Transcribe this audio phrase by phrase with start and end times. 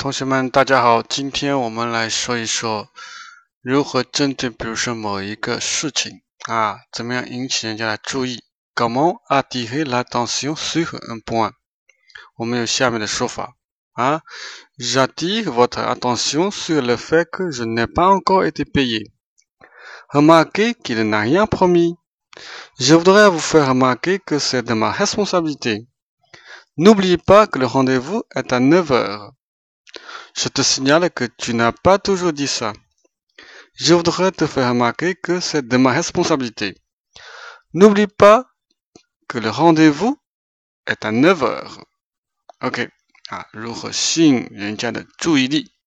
[0.00, 2.89] 同学们，大家好，今天我们来说一说
[3.61, 8.43] 如何针对，比如说某一个事情啊，怎么样引起人家的注意。
[8.73, 11.51] Comment attirer l'attention sur un point？
[12.37, 13.55] 我们有下面的说法
[13.93, 14.21] 啊，
[14.79, 19.11] J'attire votre attention sur le fait que je n'ai pas encore été payé.
[20.09, 21.95] Remarquez qu'il n'a rien promis.
[22.79, 25.87] Je voudrais vous faire remarquer que c'est de ma responsabilité.
[26.77, 29.33] N'oubliez pas que le rendez-vous est à 9 heures.
[30.34, 32.72] Je te signale que tu n'as pas toujours dit ça.
[33.74, 36.74] Je voudrais te faire remarquer que c'est de ma responsabilité.
[37.74, 38.46] N'oublie pas
[39.28, 40.18] que le rendez-vous
[40.86, 41.84] est à 9 heures.
[42.62, 42.88] OK
[43.28, 45.72] 啊，如何吸引人家的注意力